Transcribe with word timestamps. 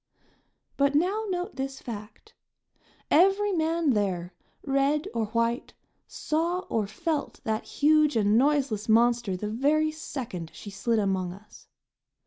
But 0.77 0.95
now 0.95 1.25
note 1.29 1.57
this 1.57 1.79
fact 1.79 2.33
every 3.11 3.51
man 3.51 3.91
there, 3.91 4.33
red 4.65 5.07
or 5.13 5.27
white, 5.27 5.75
saw 6.07 6.61
or 6.71 6.87
felt 6.87 7.39
that 7.43 7.65
huge 7.65 8.15
and 8.15 8.35
noiseless 8.35 8.89
monster 8.89 9.37
the 9.37 9.47
very 9.51 9.91
second 9.91 10.49
she 10.55 10.71
slid 10.71 10.97
among 10.97 11.33
us. 11.33 11.67